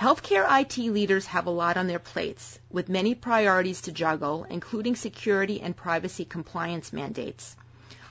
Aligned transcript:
Healthcare 0.00 0.44
IT 0.60 0.76
leaders 0.90 1.26
have 1.26 1.46
a 1.46 1.50
lot 1.50 1.76
on 1.76 1.86
their 1.86 2.00
plates, 2.00 2.58
with 2.68 2.88
many 2.88 3.14
priorities 3.14 3.82
to 3.82 3.92
juggle, 3.92 4.44
including 4.50 4.96
security 4.96 5.60
and 5.60 5.76
privacy 5.76 6.24
compliance 6.24 6.92
mandates. 6.92 7.54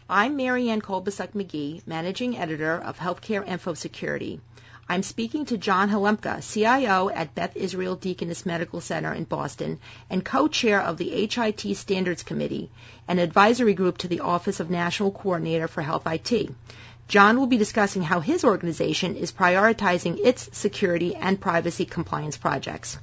I'm 0.09 0.37
Marianne 0.37 0.81
Kolbasuk 0.81 1.33
McGee, 1.33 1.85
Managing 1.85 2.37
Editor 2.37 2.77
of 2.77 2.97
Healthcare 2.97 3.45
Info 3.45 3.73
Security. 3.73 4.39
I'm 4.87 5.03
speaking 5.03 5.45
to 5.47 5.57
John 5.57 5.89
Halamka, 5.89 6.41
CIO 6.41 7.09
at 7.09 7.35
Beth 7.35 7.57
Israel 7.57 7.97
Deaconess 7.97 8.45
Medical 8.45 8.79
Center 8.79 9.13
in 9.13 9.25
Boston 9.25 9.79
and 10.09 10.23
co-chair 10.23 10.81
of 10.81 10.95
the 10.95 11.09
HIT 11.09 11.75
Standards 11.75 12.23
Committee, 12.23 12.71
an 13.09 13.19
advisory 13.19 13.73
group 13.73 13.97
to 13.99 14.07
the 14.07 14.21
Office 14.21 14.61
of 14.61 14.69
National 14.69 15.11
Coordinator 15.11 15.67
for 15.67 15.81
Health 15.81 16.07
IT. 16.07 16.49
John 17.07 17.37
will 17.37 17.47
be 17.47 17.57
discussing 17.57 18.01
how 18.01 18.19
his 18.19 18.43
organization 18.43 19.15
is 19.15 19.31
prioritizing 19.31 20.19
its 20.23 20.49
security 20.57 21.15
and 21.15 21.39
privacy 21.39 21.85
compliance 21.85 22.37
projects. 22.37 22.97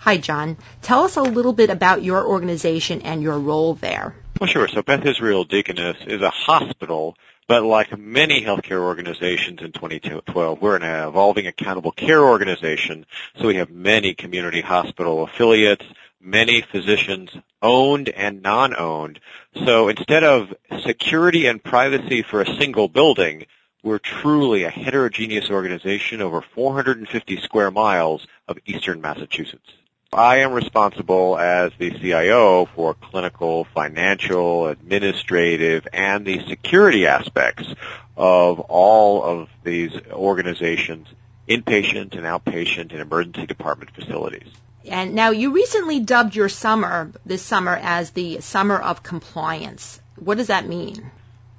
Hi, 0.00 0.18
John. 0.18 0.58
Tell 0.82 1.04
us 1.04 1.16
a 1.16 1.22
little 1.22 1.52
bit 1.52 1.70
about 1.70 2.02
your 2.02 2.26
organization 2.26 3.02
and 3.02 3.22
your 3.22 3.38
role 3.38 3.74
there. 3.74 4.14
Well, 4.40 4.48
sure. 4.48 4.68
So 4.68 4.82
Beth 4.82 5.06
Israel 5.06 5.44
Deaconess 5.44 5.96
is 6.06 6.20
a 6.20 6.30
hospital 6.30 7.16
but 7.46 7.62
like 7.62 7.96
many 7.98 8.42
healthcare 8.42 8.80
organizations 8.80 9.60
in 9.60 9.72
2012, 9.72 10.62
we're 10.62 10.76
an 10.76 10.82
evolving 10.82 11.46
accountable 11.46 11.92
care 11.92 12.24
organization. 12.24 13.04
So 13.38 13.48
we 13.48 13.56
have 13.56 13.70
many 13.70 14.14
community 14.14 14.62
hospital 14.62 15.24
affiliates, 15.24 15.84
many 16.20 16.62
physicians 16.62 17.30
owned 17.64 18.10
and 18.10 18.42
non-owned. 18.42 19.18
So 19.64 19.88
instead 19.88 20.22
of 20.22 20.54
security 20.84 21.46
and 21.46 21.64
privacy 21.64 22.22
for 22.22 22.42
a 22.42 22.56
single 22.56 22.86
building, 22.86 23.46
we're 23.82 23.98
truly 23.98 24.64
a 24.64 24.70
heterogeneous 24.70 25.50
organization 25.50 26.20
over 26.20 26.42
450 26.42 27.40
square 27.40 27.70
miles 27.70 28.26
of 28.46 28.58
eastern 28.66 29.00
Massachusetts. 29.00 29.72
I 30.12 30.36
am 30.38 30.52
responsible 30.52 31.36
as 31.36 31.72
the 31.76 31.90
CIO 31.90 32.66
for 32.66 32.94
clinical, 32.94 33.64
financial, 33.64 34.68
administrative, 34.68 35.88
and 35.92 36.24
the 36.24 36.46
security 36.46 37.06
aspects 37.06 37.74
of 38.16 38.60
all 38.60 39.24
of 39.24 39.48
these 39.64 39.92
organizations, 40.12 41.08
inpatient 41.48 42.12
and 42.12 42.22
outpatient 42.22 42.92
and 42.92 43.00
emergency 43.00 43.46
department 43.46 43.90
facilities. 43.90 44.48
And 44.88 45.14
now 45.14 45.30
you 45.30 45.52
recently 45.52 46.00
dubbed 46.00 46.34
your 46.36 46.48
summer, 46.48 47.10
this 47.24 47.42
summer, 47.42 47.78
as 47.80 48.10
the 48.10 48.40
summer 48.40 48.78
of 48.78 49.02
compliance. 49.02 50.00
What 50.16 50.38
does 50.38 50.48
that 50.48 50.66
mean? 50.66 51.10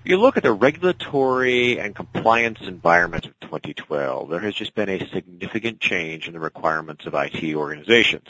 you 0.05 0.17
look 0.17 0.37
at 0.37 0.43
the 0.43 0.53
regulatory 0.53 1.79
and 1.79 1.95
compliance 1.95 2.59
environment 2.61 3.25
of 3.25 3.39
2012, 3.39 4.29
there 4.29 4.39
has 4.39 4.53
just 4.53 4.75
been 4.75 4.87
a 4.87 5.09
significant 5.09 5.79
change 5.79 6.27
in 6.27 6.33
the 6.33 6.39
requirements 6.39 7.07
of 7.07 7.15
IT 7.15 7.55
organizations. 7.55 8.27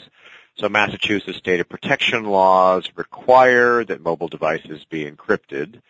So 0.57 0.69
Massachusetts 0.69 1.41
data 1.41 1.65
protection 1.65 2.23
laws 2.23 2.89
require 2.95 3.83
that 3.83 4.02
mobile 4.02 4.30
devices 4.30 4.85
be 4.89 5.03
encrypted. 5.03 5.81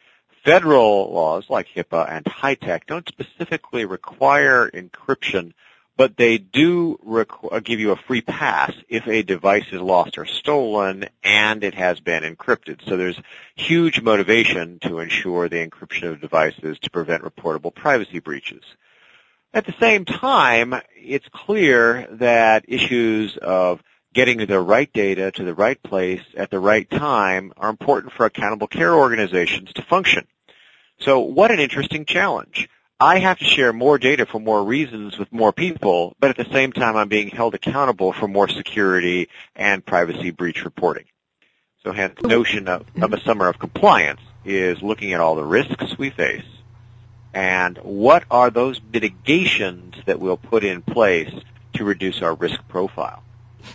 Federal 0.43 1.13
laws 1.13 1.51
like 1.51 1.67
HIPAA 1.67 2.09
and 2.09 2.25
HITECH 2.25 2.87
don't 2.87 3.07
specifically 3.07 3.85
require 3.85 4.71
encryption 4.71 5.53
but 5.97 6.17
they 6.17 6.37
do 6.37 6.99
requ- 7.05 7.53
uh, 7.53 7.59
give 7.59 7.79
you 7.79 7.91
a 7.91 7.95
free 7.95 8.21
pass 8.21 8.73
if 8.89 9.07
a 9.07 9.23
device 9.23 9.65
is 9.71 9.81
lost 9.81 10.17
or 10.17 10.25
stolen 10.25 11.07
and 11.23 11.63
it 11.63 11.73
has 11.73 11.99
been 11.99 12.23
encrypted. 12.23 12.85
So 12.87 12.97
there's 12.97 13.19
huge 13.55 14.01
motivation 14.01 14.79
to 14.79 14.99
ensure 14.99 15.47
the 15.47 15.65
encryption 15.65 16.11
of 16.11 16.21
devices 16.21 16.79
to 16.79 16.89
prevent 16.89 17.23
reportable 17.23 17.73
privacy 17.73 18.19
breaches. 18.19 18.63
At 19.53 19.65
the 19.65 19.75
same 19.79 20.03
time, 20.03 20.75
it's 20.97 21.27
clear 21.29 22.07
that 22.11 22.65
issues 22.67 23.37
of 23.37 23.81
getting 24.13 24.45
the 24.45 24.59
right 24.59 24.91
data 24.91 25.31
to 25.31 25.43
the 25.43 25.53
right 25.53 25.81
place 25.81 26.23
at 26.35 26.49
the 26.49 26.59
right 26.59 26.89
time 26.89 27.53
are 27.57 27.69
important 27.69 28.11
for 28.13 28.25
accountable 28.25 28.67
care 28.67 28.93
organizations 28.93 29.71
to 29.73 29.81
function. 29.81 30.27
So 30.99 31.19
what 31.19 31.51
an 31.51 31.59
interesting 31.59 32.05
challenge. 32.05 32.69
I 32.99 33.19
have 33.19 33.39
to 33.39 33.45
share 33.45 33.73
more 33.73 33.97
data 33.97 34.25
for 34.25 34.39
more 34.39 34.63
reasons 34.63 35.17
with 35.17 35.31
more 35.31 35.51
people, 35.51 36.15
but 36.19 36.29
at 36.29 36.37
the 36.37 36.51
same 36.53 36.71
time 36.71 36.95
I'm 36.95 37.09
being 37.09 37.29
held 37.29 37.53
accountable 37.53 38.13
for 38.13 38.27
more 38.27 38.47
security 38.47 39.27
and 39.55 39.85
privacy 39.85 40.31
breach 40.31 40.63
reporting. 40.63 41.05
So 41.83 41.91
hence 41.91 42.15
the 42.21 42.29
notion 42.29 42.67
of, 42.67 42.85
of 43.01 43.13
a 43.13 43.19
summer 43.21 43.47
of 43.47 43.59
compliance 43.59 44.21
is 44.45 44.81
looking 44.81 45.13
at 45.13 45.19
all 45.19 45.35
the 45.35 45.43
risks 45.43 45.97
we 45.97 46.09
face 46.09 46.45
and 47.35 47.77
what 47.79 48.23
are 48.31 48.49
those 48.49 48.79
mitigations 48.93 49.95
that 50.05 50.19
we'll 50.21 50.37
put 50.37 50.63
in 50.63 50.81
place 50.81 51.33
to 51.73 51.83
reduce 51.83 52.21
our 52.21 52.33
risk 52.33 52.65
profile. 52.69 53.21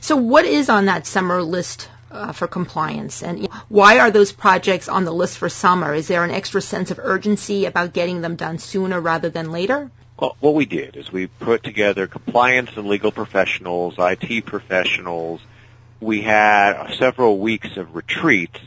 So 0.01 0.17
what 0.17 0.47
is 0.47 0.71
on 0.71 0.87
that 0.87 1.07
summer 1.07 1.43
list 1.43 1.91
uh, 2.11 2.33
for 2.33 2.49
compliance? 2.49 3.23
And 3.23 3.47
why 3.71 4.01
are 4.01 4.11
those 4.11 4.33
projects 4.33 4.89
on 4.89 5.05
the 5.05 5.13
list 5.13 5.39
for 5.39 5.49
summer? 5.49 5.95
Is 5.95 6.09
there 6.09 6.25
an 6.25 6.33
extra 6.33 6.61
sense 6.61 6.91
of 6.91 6.99
urgency 6.99 7.67
about 7.67 7.93
getting 7.93 8.21
them 8.21 8.35
done 8.35 8.59
sooner 8.59 9.01
rather 9.01 9.31
than 9.31 9.53
later? 9.53 9.93
Well, 10.19 10.37
what 10.41 10.55
we 10.55 10.67
did 10.67 10.97
is 10.97 11.13
we 11.13 11.29
put 11.29 11.63
together 11.63 12.09
compliance 12.09 12.71
and 12.75 12.89
legal 12.89 13.13
professionals, 13.13 13.95
IT 13.97 14.45
professionals. 14.45 15.41
We 16.01 16.21
had 16.21 16.95
several 16.95 17.39
weeks 17.39 17.77
of 17.77 17.95
retreats, 17.95 18.59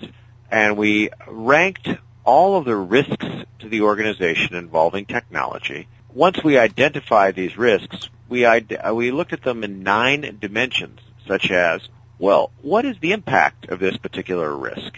and 0.49 0.77
we 0.77 1.09
ranked 1.27 1.89
all 2.23 2.57
of 2.57 2.63
the 2.63 2.75
risks 2.75 3.27
to 3.59 3.67
the 3.67 3.81
organization 3.81 4.55
involving 4.55 5.05
technology. 5.05 5.89
Once 6.13 6.41
we 6.41 6.57
identified 6.57 7.35
these 7.35 7.57
risks, 7.57 8.09
we, 8.29 8.47
we 8.93 9.11
looked 9.11 9.33
at 9.33 9.43
them 9.43 9.65
in 9.65 9.83
nine 9.83 10.37
dimensions, 10.39 11.01
such 11.27 11.51
as 11.51 11.81
well, 12.23 12.51
what 12.61 12.85
is 12.85 12.95
the 13.01 13.11
impact 13.11 13.67
of 13.67 13.81
this 13.81 13.97
particular 13.97 14.55
risk? 14.55 14.97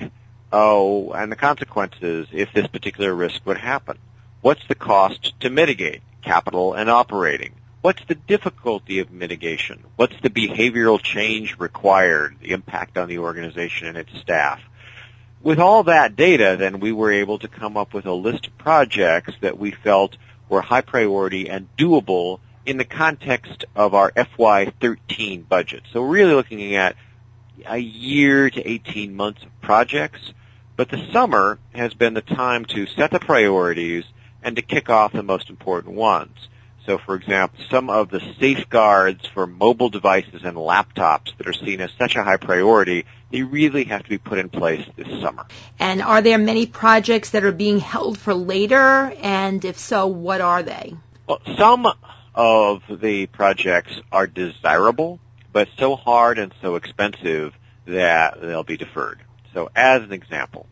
Oh, 0.53 1.12
and 1.12 1.31
the 1.31 1.36
consequences 1.36 2.28
if 2.31 2.53
this 2.53 2.68
particular 2.68 3.16
risk 3.16 3.44
would 3.47 3.58
happen. 3.58 3.97
What's 4.41 4.68
the 4.68 4.75
cost 4.75 5.34
to 5.40 5.50
mitigate? 5.50 6.03
Capital 6.22 6.75
and 6.75 6.88
operating. 6.88 7.53
What's 7.81 8.06
the 8.06 8.14
difficulty 8.14 9.00
of 9.00 9.09
mitigation? 9.09 9.84
What's 9.96 10.14
the 10.22 10.30
behavioral 10.30 11.02
change 11.02 11.58
required, 11.58 12.35
the 12.41 12.52
impact 12.52 12.96
on 12.96 13.09
the 13.09 13.18
organization 13.18 13.88
and 13.88 13.97
its 13.97 14.16
staff? 14.19 14.62
With 15.41 15.58
all 15.58 15.85
that 15.85 16.16
data, 16.16 16.58
then 16.59 16.80
we 16.80 16.91
were 16.91 17.12
able 17.12 17.40
to 17.40 17.47
come 17.47 17.75
up 17.75 17.91
with 17.96 18.06
a 18.06 18.14
list 18.14 18.46
of 18.46 18.58
projects 18.59 19.34
that 19.41 19.58
we 19.58 19.72
felt 19.72 20.16
were 20.47 20.62
high 20.62 20.81
priority 20.81 21.50
and 21.50 21.75
doable 21.75 22.40
in 22.68 22.78
the 22.78 22.85
context 22.85 23.66
of 23.75 23.96
our 23.96 24.12
FY13 24.12 25.47
budget. 25.47 25.81
So 25.91 26.03
really 26.03 26.35
looking 26.35 26.75
at 26.75 26.96
a 27.66 27.77
year 27.77 28.49
to 28.49 28.67
18 28.67 29.16
months 29.16 29.43
of 29.43 29.61
projects, 29.61 30.33
but 30.75 30.89
the 30.89 31.09
summer 31.11 31.59
has 31.73 31.93
been 31.93 32.13
the 32.13 32.21
time 32.21 32.66
to 32.66 32.85
set 32.88 33.11
the 33.11 33.19
priorities 33.19 34.03
and 34.43 34.55
to 34.55 34.61
kick 34.61 34.89
off 34.89 35.13
the 35.13 35.23
most 35.23 35.49
important 35.49 35.95
ones. 35.95 36.35
So 36.85 36.99
for 36.99 37.16
example, 37.16 37.59
some 37.69 37.89
of 37.89 38.09
the 38.09 38.21
safeguards 38.39 39.25
for 39.25 39.47
mobile 39.47 39.89
devices 39.89 40.43
and 40.43 40.55
laptops 40.55 41.35
that 41.38 41.47
are 41.47 41.53
seen 41.53 41.81
as 41.81 41.89
such 41.97 42.16
a 42.16 42.23
high 42.23 42.38
priority, 42.38 43.05
they 43.31 43.41
really 43.41 43.85
have 43.85 44.03
to 44.03 44.09
be 44.09 44.19
put 44.19 44.37
in 44.37 44.49
place 44.49 44.85
this 44.95 45.07
summer. 45.22 45.47
And 45.79 46.01
are 46.01 46.22
there 46.22 46.37
many 46.37 46.67
projects 46.67 47.31
that 47.31 47.43
are 47.43 47.51
being 47.51 47.79
held 47.79 48.19
for 48.19 48.35
later? 48.35 49.11
And 49.22 49.66
if 49.66 49.79
so, 49.79 50.07
what 50.07 50.41
are 50.41 50.61
they? 50.61 50.95
Well, 51.27 51.41
some 51.57 51.87
of 52.35 52.83
the 53.01 53.25
projects 53.27 53.93
are 54.11 54.27
desirable 54.27 55.19
but 55.55 55.69
so 55.77 55.95
hard 55.95 56.38
and 56.38 56.53
so 56.61 56.75
expensive 56.75 57.53
that 57.85 58.41
they'll 58.41 58.66
be 58.66 58.75
deferred. 58.75 59.21
So 59.53 59.69
as 59.73 60.03
an 60.03 60.11
example, 60.11 60.67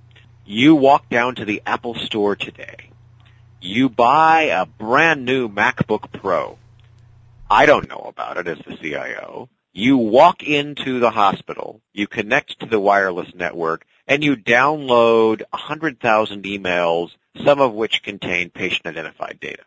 you 0.45 0.75
walk 0.75 1.07
down 1.07 1.35
to 1.35 1.45
the 1.45 1.61
Apple 1.65 1.95
store 1.95 2.35
today. 2.35 2.89
You 3.61 3.87
buy 3.87 4.41
a 4.51 4.65
brand 4.65 5.23
new 5.23 5.47
MacBook 5.47 6.11
Pro. 6.11 6.57
I 7.49 7.65
don't 7.65 7.87
know 7.87 8.03
about 8.09 8.35
it 8.35 8.45
as 8.49 8.57
the 8.57 8.75
CIO. 8.75 9.47
You 9.71 9.95
walk 9.95 10.43
into 10.43 10.99
the 10.99 11.11
hospital, 11.11 11.79
you 11.93 12.05
connect 12.05 12.59
to 12.59 12.65
the 12.65 12.77
wireless 12.77 13.33
network, 13.33 13.85
and 14.05 14.21
you 14.21 14.35
download 14.35 15.43
100,000 15.51 16.43
emails, 16.43 17.11
some 17.45 17.61
of 17.61 17.71
which 17.71 18.03
contain 18.03 18.49
patient 18.49 18.85
identified 18.85 19.39
data. 19.39 19.63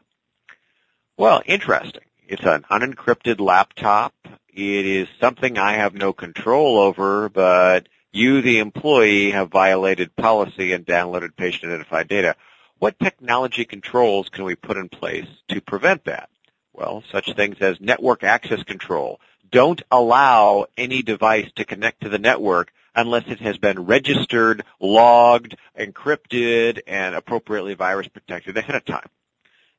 Well, 1.16 1.40
interesting. 1.46 2.04
It's 2.28 2.44
an 2.44 2.66
unencrypted 2.70 3.40
laptop. 3.40 4.12
It 4.56 4.86
is 4.86 5.06
something 5.20 5.58
I 5.58 5.74
have 5.74 5.92
no 5.92 6.14
control 6.14 6.78
over, 6.78 7.28
but 7.28 7.88
you, 8.10 8.40
the 8.40 8.60
employee, 8.60 9.32
have 9.32 9.50
violated 9.50 10.16
policy 10.16 10.72
and 10.72 10.86
downloaded 10.86 11.36
patient 11.36 11.70
identified 11.70 12.08
data. 12.08 12.36
What 12.78 12.98
technology 12.98 13.66
controls 13.66 14.30
can 14.30 14.44
we 14.44 14.54
put 14.54 14.78
in 14.78 14.88
place 14.88 15.26
to 15.48 15.60
prevent 15.60 16.06
that? 16.06 16.30
Well, 16.72 17.04
such 17.12 17.34
things 17.34 17.58
as 17.60 17.82
network 17.82 18.24
access 18.24 18.62
control. 18.62 19.20
Don't 19.50 19.82
allow 19.90 20.64
any 20.78 21.02
device 21.02 21.50
to 21.56 21.66
connect 21.66 22.04
to 22.04 22.08
the 22.08 22.18
network 22.18 22.72
unless 22.94 23.24
it 23.26 23.40
has 23.40 23.58
been 23.58 23.84
registered, 23.84 24.64
logged, 24.80 25.54
encrypted, 25.78 26.80
and 26.86 27.14
appropriately 27.14 27.74
virus 27.74 28.08
protected 28.08 28.56
ahead 28.56 28.76
of 28.76 28.86
time. 28.86 29.08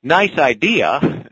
Nice 0.04 0.38
idea, 0.38 1.27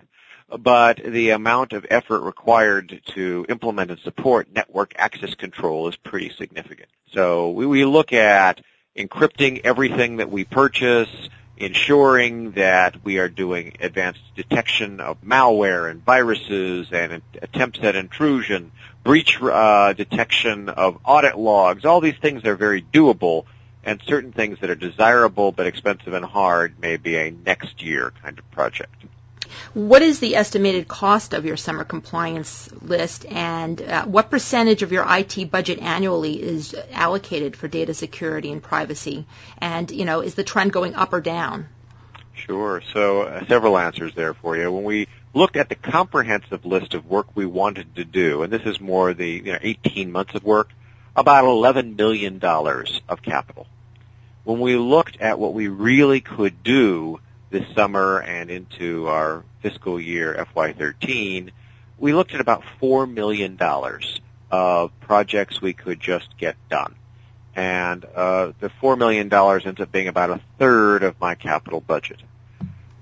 but 0.50 0.98
the 0.98 1.32
amount 1.32 1.74
of 1.74 1.86
effort 1.90 2.22
required 2.22 3.02
to 3.14 3.46
implement 3.50 3.92
and 3.92 4.00
support 4.00 4.48
network 4.54 4.94
access 4.98 5.34
control 5.34 5.88
is 5.88 5.96
pretty 5.96 6.30
significant. 6.30 6.90
So 7.14 7.52
we, 7.52 7.66
we 7.66 7.86
look 7.86 8.14
at 8.14 8.62
encrypting 8.96 9.62
everything 9.64 10.18
that 10.18 10.32
we 10.32 10.44
purchase, 10.44 11.10
ensuring 11.58 12.52
that 12.52 13.04
we 13.04 13.18
are 13.18 13.30
doing 13.30 13.78
advanced 13.80 14.22
detection 14.36 15.00
of 15.00 15.22
malware 15.22 15.90
and 15.90 16.04
viruses 16.04 16.88
and 16.92 17.22
attempts 17.42 17.80
at 17.82 17.96
intrusion, 17.96 18.72
breach 19.04 19.42
uh, 19.42 19.94
detection 19.94 20.70
of 20.70 21.00
audit 21.06 21.38
logs. 21.38 21.86
All 21.86 22.02
these 22.02 22.18
things 22.22 22.46
are 22.46 22.56
very 22.56 22.82
doable, 22.82 23.46
and 23.84 24.02
certain 24.06 24.32
things 24.32 24.60
that 24.60 24.70
are 24.70 24.76
desirable 24.76 25.52
but 25.52 25.68
expensive 25.68 26.14
and 26.14 26.26
hard 26.26 26.80
may 26.80 26.98
be 26.98 27.16
a 27.16 27.32
next 27.32 27.82
year 27.82 28.14
kind 28.22 28.38
of 28.38 28.50
project. 28.52 29.06
What 29.74 30.02
is 30.02 30.20
the 30.20 30.36
estimated 30.36 30.88
cost 30.88 31.34
of 31.34 31.46
your 31.46 31.58
summer 31.58 31.84
compliance 31.84 32.70
list, 32.82 33.26
and 33.26 33.82
uh, 33.82 34.06
what 34.06 34.30
percentage 34.30 34.84
of 34.84 34.92
your 34.92 35.06
IT 35.08 35.52
budget 35.52 35.80
annually 35.80 36.42
is 36.42 36.76
allocated 36.92 37.56
for 37.56 37.68
data 37.68 37.94
security 37.94 38.52
and 38.52 38.62
privacy? 38.62 39.26
And 39.58 39.90
you 39.92 40.06
know, 40.06 40.22
is 40.22 40.36
the 40.36 40.44
trend 40.44 40.74
going 40.74 40.96
up 40.96 41.14
or 41.14 41.22
down? 41.22 41.68
Sure. 42.36 42.82
So 42.94 43.24
uh, 43.24 43.46
several 43.48 43.78
answers 43.78 44.14
there 44.14 44.34
for 44.34 44.58
you. 44.58 44.72
When 44.72 44.84
we 44.84 45.08
looked 45.34 45.56
at 45.56 45.70
the 45.70 45.76
comprehensive 45.76 46.66
list 46.66 46.94
of 46.94 47.06
work 47.06 47.28
we 47.36 47.46
wanted 47.46 47.96
to 47.96 48.06
do, 48.06 48.44
and 48.44 48.52
this 48.52 48.64
is 48.64 48.80
more 48.80 49.14
the 49.14 49.30
you 49.30 49.52
know, 49.54 49.60
18 49.62 50.12
months 50.12 50.36
of 50.36 50.44
work, 50.44 50.70
about 51.16 51.46
11 51.46 51.94
billion 51.94 52.40
dollars 52.40 53.02
of 53.08 53.22
capital. 53.22 53.68
When 54.44 54.60
we 54.60 54.76
looked 54.76 55.20
at 55.22 55.40
what 55.40 55.54
we 55.54 55.68
really 55.68 56.22
could 56.22 56.64
do 56.64 57.20
this 57.50 57.66
summer 57.76 58.20
and 58.20 58.50
into 58.50 59.08
our 59.08 59.44
fiscal 59.62 60.00
year 60.00 60.46
FY13, 60.56 61.52
we 61.98 62.14
looked 62.14 62.34
at 62.34 62.42
about 62.42 62.64
$4 62.82 63.12
million 63.12 63.58
of 64.52 65.00
projects 65.02 65.62
we 65.62 65.74
could 65.74 66.00
just 66.00 66.38
get 66.38 66.56
done. 66.70 66.96
And 67.56 68.04
uh, 68.04 68.52
the 68.60 68.70
$4 68.82 68.98
million 68.98 69.32
ends 69.34 69.80
up 69.80 69.92
being 69.92 70.08
about 70.08 70.30
a 70.30 70.42
third 70.60 71.04
of 71.04 71.20
my 71.22 71.36
capital 71.36 71.80
budget. 71.80 72.22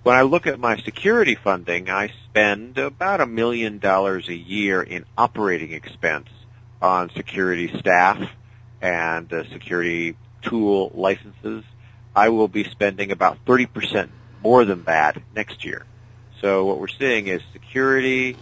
When 0.04 0.16
I 0.16 0.24
look 0.24 0.48
at 0.48 0.60
my 0.60 0.78
security 0.78 1.36
funding, 1.36 1.90
I 1.90 2.12
spend 2.26 2.78
about 2.78 3.22
a 3.22 3.26
million 3.26 3.80
dollars 3.80 4.28
a 4.28 4.36
year 4.36 4.84
in 4.84 5.06
operating 5.18 5.72
expense 5.72 6.28
on 6.82 7.10
security 7.12 7.72
staff 7.80 8.20
and 8.82 9.32
uh, 9.32 9.46
security 9.50 10.18
tool 10.42 10.92
licenses. 10.94 11.64
I 12.14 12.30
will 12.30 12.50
be 12.50 12.66
spending 12.66 13.12
about 13.12 13.44
30% 13.46 14.10
more 14.44 14.66
than 14.66 14.84
that 14.84 15.22
next 15.36 15.66
year. 15.66 15.86
So 16.42 16.66
what 16.66 16.80
we're 16.80 16.88
seeing 16.90 17.28
is 17.28 17.42
security 17.54 18.36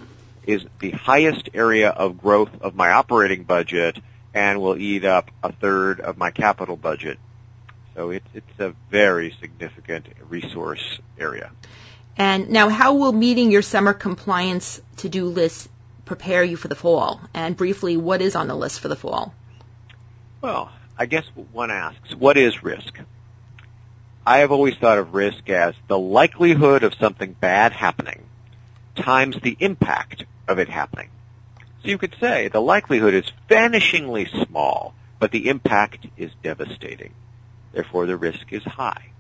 is 0.46 0.66
the 0.80 0.92
highest 0.92 1.50
area 1.54 1.90
of 1.90 2.18
growth 2.18 2.50
of 2.62 2.76
my 2.76 2.92
operating 2.92 3.44
budget 3.44 3.98
and 4.34 4.60
will 4.60 4.78
eat 4.78 5.06
up 5.06 5.30
a 5.44 5.52
third 5.52 6.00
of 6.00 6.18
my 6.18 6.32
capital 6.32 6.76
budget. 6.76 7.20
So 7.96 8.10
it's, 8.10 8.28
it's 8.34 8.60
a 8.60 8.74
very 8.90 9.36
significant 9.40 10.08
resource 10.30 11.00
area. 11.20 11.52
And 12.18 12.50
now 12.50 12.70
how 12.70 12.96
will 12.96 13.12
meeting 13.12 13.52
your 13.52 13.62
summer 13.62 13.94
compliance 13.94 14.82
to-do 14.98 15.26
list 15.26 15.70
prepare 16.06 16.44
you 16.44 16.56
for 16.56 16.68
the 16.68 16.76
fall? 16.76 17.22
And 17.34 17.56
briefly, 17.56 17.98
what 17.98 18.22
is 18.22 18.36
on 18.36 18.48
the 18.48 18.56
list 18.56 18.80
for 18.80 18.88
the 18.88 18.96
fall? 18.96 19.34
Well, 20.42 20.72
I 20.98 21.06
guess 21.06 21.26
one 21.52 21.72
asks, 21.72 22.16
what 22.16 22.38
is 22.38 22.64
risk? 22.64 23.00
I 24.26 24.40
have 24.40 24.52
always 24.52 24.76
thought 24.76 25.00
of 25.00 25.16
risk 25.16 25.50
as 25.50 25.74
the 25.88 25.98
likelihood 25.98 26.84
of 26.84 26.94
something 26.96 27.34
bad 27.34 27.72
happening 27.72 28.24
times 28.96 29.38
the 29.42 29.58
impact 29.60 30.26
of 30.48 30.60
it 30.60 30.70
happening. 30.70 31.10
So 31.82 31.90
you 31.90 31.98
could 31.98 32.16
say 32.20 32.48
the 32.48 32.62
likelihood 32.62 33.16
is 33.16 33.32
vanishingly 33.50 34.30
small, 34.46 34.94
but 35.18 35.32
the 35.32 35.50
impact 35.50 36.06
is 36.18 36.32
devastating. 36.44 37.14
Therefore 37.72 38.06
the 38.06 38.18
risk 38.18 38.52
is 38.54 38.64
high. 38.64 39.12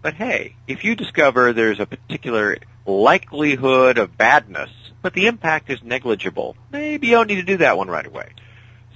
But 0.00 0.14
hey, 0.14 0.54
if 0.68 0.84
you 0.84 0.94
discover 0.94 1.52
there's 1.52 1.80
a 1.80 1.86
particular 1.86 2.58
likelihood 2.86 3.98
of 3.98 4.16
badness, 4.16 4.70
but 5.02 5.12
the 5.12 5.26
impact 5.26 5.70
is 5.70 5.82
negligible, 5.82 6.56
maybe 6.70 7.08
you 7.08 7.14
don't 7.14 7.26
need 7.26 7.36
to 7.36 7.42
do 7.42 7.56
that 7.58 7.76
one 7.76 7.88
right 7.88 8.06
away. 8.06 8.28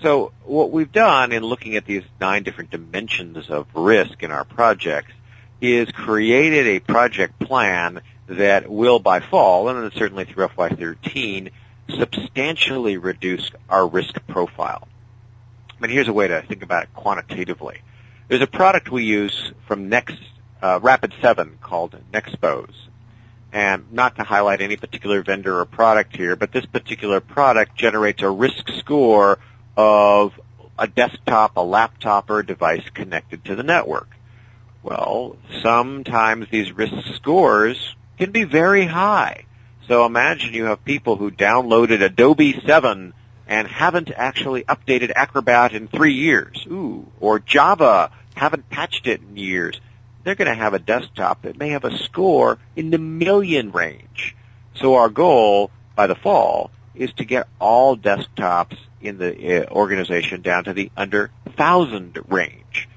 So 0.02 0.32
what 0.44 0.72
we've 0.72 0.90
done 0.90 1.30
in 1.30 1.44
looking 1.44 1.76
at 1.76 1.86
these 1.86 2.02
nine 2.20 2.42
different 2.42 2.70
dimensions 2.70 3.48
of 3.48 3.66
risk 3.74 4.22
in 4.22 4.32
our 4.32 4.44
projects 4.44 5.12
is 5.60 5.88
created 5.92 6.66
a 6.66 6.80
project 6.80 7.38
plan 7.38 8.00
that 8.26 8.68
will 8.68 8.98
by 8.98 9.20
fall, 9.20 9.68
and 9.68 9.92
certainly 9.92 10.24
through 10.24 10.48
FY13, 10.48 11.50
substantially 11.98 12.96
reduce 12.96 13.50
our 13.68 13.86
risk 13.86 14.18
profile. 14.26 14.88
Mean, 15.78 15.90
here's 15.90 16.08
a 16.08 16.12
way 16.12 16.28
to 16.28 16.42
think 16.42 16.62
about 16.62 16.84
it 16.84 16.94
quantitatively. 16.94 17.82
There's 18.28 18.40
a 18.40 18.46
product 18.46 18.90
we 18.90 19.04
use 19.04 19.52
from 19.66 19.88
Next, 19.88 20.16
uh, 20.62 20.78
Rapid7 20.78 21.60
called 21.60 21.96
Nexpose. 22.12 22.74
And 23.52 23.92
not 23.92 24.16
to 24.16 24.22
highlight 24.22 24.62
any 24.62 24.76
particular 24.76 25.22
vendor 25.22 25.58
or 25.58 25.64
product 25.66 26.16
here, 26.16 26.36
but 26.36 26.52
this 26.52 26.64
particular 26.66 27.20
product 27.20 27.76
generates 27.76 28.22
a 28.22 28.30
risk 28.30 28.68
score 28.78 29.38
of 29.76 30.38
a 30.78 30.86
desktop, 30.86 31.56
a 31.56 31.60
laptop, 31.60 32.30
or 32.30 32.40
a 32.40 32.46
device 32.46 32.88
connected 32.94 33.44
to 33.44 33.56
the 33.56 33.62
network. 33.62 34.08
Well, 34.82 35.36
sometimes 35.62 36.48
these 36.50 36.72
risk 36.72 37.14
scores 37.14 37.94
can 38.18 38.32
be 38.32 38.44
very 38.44 38.86
high. 38.86 39.44
So 39.86 40.06
imagine 40.06 40.54
you 40.54 40.64
have 40.66 40.84
people 40.84 41.16
who 41.16 41.30
downloaded 41.30 42.02
Adobe 42.02 42.60
7 42.66 43.12
and 43.46 43.68
haven't 43.68 44.10
actually 44.14 44.64
updated 44.64 45.12
Acrobat 45.14 45.72
in 45.72 45.88
three 45.88 46.14
years. 46.14 46.64
Ooh. 46.70 47.06
Or 47.20 47.38
Java, 47.38 48.10
haven't 48.34 48.70
patched 48.70 49.06
it 49.06 49.20
in 49.20 49.36
years. 49.36 49.80
They're 50.24 50.34
going 50.36 50.50
to 50.50 50.54
have 50.54 50.74
a 50.74 50.78
desktop 50.78 51.42
that 51.42 51.58
may 51.58 51.70
have 51.70 51.84
a 51.84 51.98
score 51.98 52.58
in 52.76 52.90
the 52.90 52.98
million 52.98 53.72
range. 53.72 54.36
So 54.74 54.94
our 54.94 55.08
goal 55.08 55.70
by 55.94 56.06
the 56.06 56.14
fall 56.14 56.70
is 56.94 57.12
to 57.14 57.24
get 57.24 57.48
all 57.58 57.96
desktops 57.96 58.76
in 59.00 59.18
the 59.18 59.66
uh, 59.66 59.70
organization 59.70 60.42
down 60.42 60.64
to 60.64 60.72
the 60.72 60.90
under 60.96 61.30
thousand 61.56 62.18
range. 62.28 62.88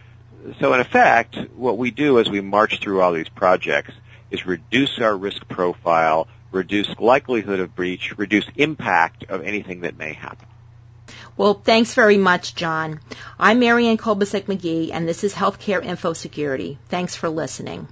So 0.59 0.73
in 0.73 0.79
effect, 0.79 1.37
what 1.55 1.77
we 1.77 1.91
do 1.91 2.19
as 2.19 2.29
we 2.29 2.41
march 2.41 2.79
through 2.79 3.01
all 3.01 3.13
these 3.13 3.29
projects 3.29 3.93
is 4.29 4.45
reduce 4.45 4.99
our 4.99 5.15
risk 5.15 5.47
profile, 5.47 6.27
reduce 6.51 6.99
likelihood 6.99 7.59
of 7.59 7.75
breach, 7.75 8.17
reduce 8.17 8.45
impact 8.55 9.23
of 9.25 9.43
anything 9.43 9.81
that 9.81 9.97
may 9.97 10.13
happen. 10.13 10.47
Well, 11.37 11.55
thanks 11.55 11.93
very 11.93 12.17
much, 12.17 12.55
John. 12.55 12.99
I'm 13.37 13.59
Marianne 13.59 13.97
Kolbasuk 13.97 14.45
McGee, 14.45 14.91
and 14.93 15.07
this 15.07 15.23
is 15.23 15.33
Healthcare 15.33 15.83
Info 15.83 16.13
Security. 16.13 16.77
Thanks 16.87 17.15
for 17.15 17.29
listening. 17.29 17.87